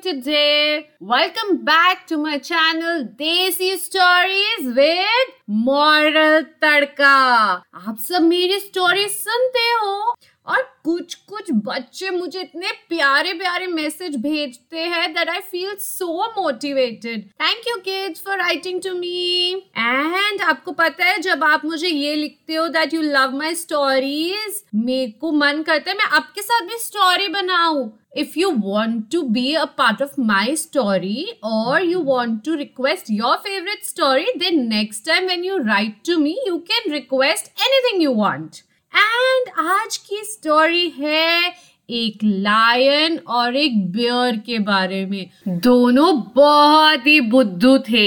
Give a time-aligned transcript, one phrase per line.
[0.00, 0.88] today.
[1.00, 7.62] Welcome back to my channel Desi Stories with Moral Tadka.
[7.74, 10.14] आप सब मेरी story सुनते हो
[10.46, 16.06] और कुछ कुछ बच्चे मुझे इतने प्यारे प्यारे मैसेज भेजते हैं that I feel so
[16.38, 21.88] motivated thank you kids for writing to me and आपको पता है जब आप मुझे
[21.88, 26.42] ये लिखते हो that you love my stories मेरे को मन करता है मैं आपके
[26.42, 31.80] साथ भी स्टोरी बनाऊँ if you want to be a part of my story or
[31.80, 36.34] you want to request your favorite story then next time when you write to me
[36.46, 38.62] you can request anything you want
[38.94, 41.54] and आज की story है
[41.90, 48.06] एक lion और एक beer के बारे में दोनों बहुत ही बुद्धू थे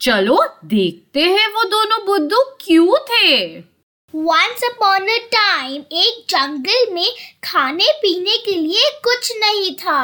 [0.00, 3.36] चलो देखते हैं वो दोनों बुद्धू क्यों थे
[4.14, 7.08] Once upon a time, एक जंगल में
[7.44, 10.00] खाने पीने के लिए कुछ नहीं था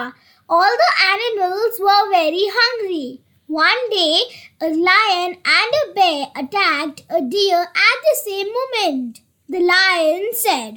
[0.51, 3.21] All the animals were very hungry.
[3.49, 4.21] One day,
[4.63, 9.21] a lion and a bear attacked a deer at the same moment.
[9.51, 10.75] The lion said,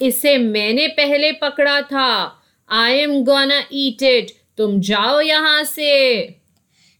[0.00, 5.90] इसे मैंने पहले पकड़ा था। I am gonna eat it तुम जाओ यहाँ से।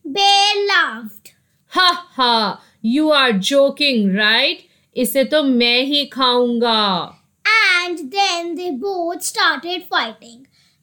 [0.05, 1.31] Bear laughed.
[1.72, 6.83] हा हा यू आर जोकिंग राइट इसे तो मैं ही खाऊँगा।
[7.47, 10.39] And then they both started fighting.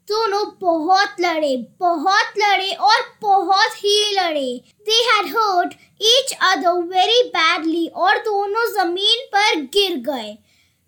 [0.07, 7.21] दोनों बहुत लड़े बहुत लड़े और बहुत ही लड़े। They had hurt each other very
[7.31, 10.31] badly और दोनों ज़मीन पर गिर गए।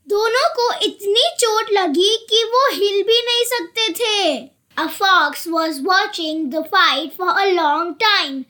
[0.07, 4.35] दोनों को इतनी चोट लगी कि वो हिल भी नहीं सकते थे।
[4.77, 8.43] A fox was watching the fight for a long time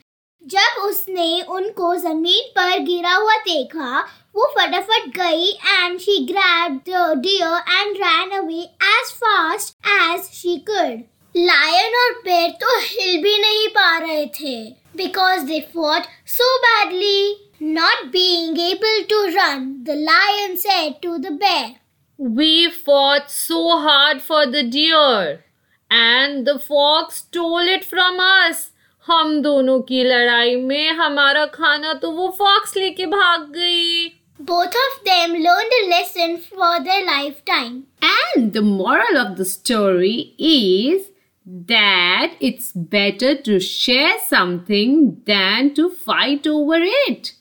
[0.46, 4.00] जब उसने उनको ज़मीन पर गिरा हुआ देखा,
[4.36, 6.80] वो फटाफट गई and she grab
[7.20, 11.02] deer and ran away as fast as she could
[11.36, 14.56] Lion और bear तो हिल भी नहीं पा रहे थे
[15.00, 17.36] because they fought so badly.
[17.58, 21.76] Not being able to run, the lion said to the bear,
[22.18, 25.44] We fought so hard for the deer
[25.90, 28.70] and the fox stole it from us.
[29.06, 34.96] हम दोनों की लड़ाई में हमारा खाना तो वो फॉक्स लेके भाग गई Both of
[35.04, 37.76] them learned a lesson for their lifetime.
[38.14, 41.06] And the moral of the story is
[41.46, 47.32] that it's better to share something than to fight over it.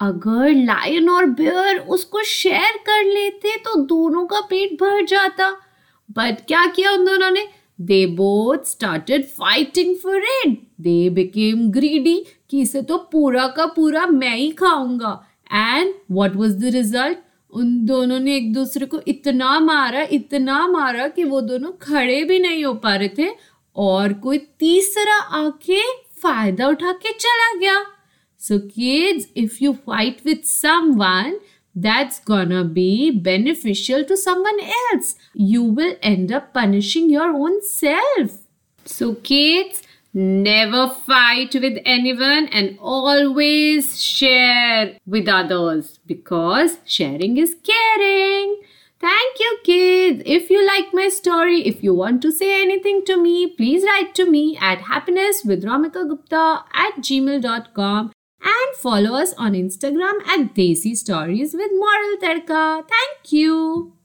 [0.00, 5.50] अगर लायन और बियर उसको शेयर कर लेते तो दोनों का पेट भर जाता।
[6.16, 7.46] बट क्या किया उन दोनों ने?
[7.80, 12.16] They both started fighting for it they became greedy
[12.50, 15.12] कि इसे तो पूरा का पूरा मैं ही खाऊँगा।
[15.52, 17.18] And what was the result
[17.54, 22.38] उन दोनों ने एक दूसरे को इतना मारा इतना मारा कि वो दोनों खड़े भी
[22.38, 23.28] नहीं हो पा रहे थे
[23.76, 25.80] और कोई तीसरा आके
[26.22, 27.84] फ़ायदा उठा के चला गया।
[28.40, 31.38] So kids if you fight with someone
[31.74, 38.38] that's gonna be beneficial to someone else you will end up punishing your own self
[38.86, 39.82] so kids
[40.12, 48.60] never fight with anyone and always share with others because sharing is caring.
[49.00, 50.22] Thank you, kids.
[50.26, 54.14] If you like my story, if you want to say anything to me, please write
[54.16, 58.12] to me at happinesswithramika at gmail.com
[58.42, 62.84] and follow us on Instagram at Desi Stories with Moral Tadka.
[62.88, 63.99] Thank you.